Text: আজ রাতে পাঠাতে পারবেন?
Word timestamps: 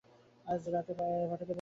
আজ 0.45 0.61
রাতে 0.67 0.93
পাঠাতে 0.93 1.25
পারবেন? 1.29 1.49